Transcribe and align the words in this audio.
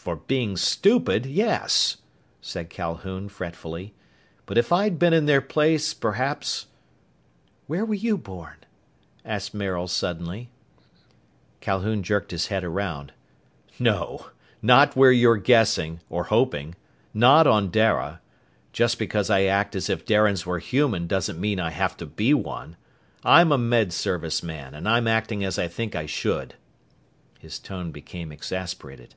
"For 0.00 0.16
being 0.16 0.56
stupid, 0.56 1.26
yes," 1.26 1.98
said 2.40 2.70
Calhoun 2.70 3.28
fretfully. 3.28 3.92
"But 4.46 4.56
if 4.56 4.72
I'd 4.72 4.98
been 4.98 5.12
in 5.12 5.26
their 5.26 5.42
place, 5.42 5.92
perhaps" 5.92 6.68
"Where 7.66 7.84
were 7.84 7.92
you 7.92 8.16
born?" 8.16 8.56
asked 9.26 9.52
Maril 9.52 9.88
suddenly. 9.88 10.48
Calhoun 11.60 12.02
jerked 12.02 12.30
his 12.30 12.46
head 12.46 12.64
around. 12.64 13.12
"No! 13.78 14.30
Not 14.62 14.96
where 14.96 15.12
you're 15.12 15.36
guessing, 15.36 16.00
or 16.08 16.24
hoping. 16.24 16.76
Not 17.12 17.46
on 17.46 17.68
Dara. 17.70 18.22
Just 18.72 18.98
because 18.98 19.28
I 19.28 19.42
act 19.42 19.76
as 19.76 19.90
if 19.90 20.06
Darians 20.06 20.46
were 20.46 20.60
human 20.60 21.08
doesn't 21.08 21.38
mean 21.38 21.60
I 21.60 21.70
have 21.72 21.94
to 21.98 22.06
be 22.06 22.32
one! 22.32 22.76
I'm 23.22 23.52
a 23.52 23.58
Med 23.58 23.92
Service 23.92 24.42
man, 24.42 24.74
and 24.74 24.88
I'm 24.88 25.06
acting 25.06 25.44
as 25.44 25.58
I 25.58 25.68
think 25.68 25.94
I 25.94 26.06
should." 26.06 26.54
His 27.38 27.58
tone 27.58 27.92
became 27.92 28.32
exasperated. 28.32 29.14